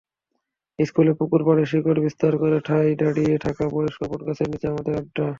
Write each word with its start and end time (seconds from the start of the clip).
স্কুলের 0.79 1.15
পুকুরপাড়ে 1.19 1.63
শিকড় 1.65 1.99
বিস্তার 1.99 2.33
করে 2.37 2.57
ঠায় 2.67 2.91
দাঁড়িয়ে 2.95 3.35
থাকা 3.45 3.63
বয়স্ক 3.73 3.99
বটগাছের 4.09 4.47
নিচে 4.51 4.65
আমাদের 4.67 4.93
আড্ডা। 4.95 5.25